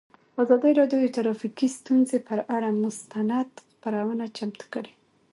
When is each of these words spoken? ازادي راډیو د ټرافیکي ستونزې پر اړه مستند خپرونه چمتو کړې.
ازادي 0.41 0.71
راډیو 0.79 0.99
د 1.03 1.07
ټرافیکي 1.15 1.67
ستونزې 1.77 2.17
پر 2.27 2.39
اړه 2.55 2.69
مستند 2.83 3.51
خپرونه 3.73 4.25
چمتو 4.37 4.65
کړې. 4.73 4.93